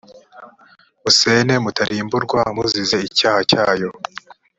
[1.01, 3.89] musene mutarimburwa muzize icyaha cyayo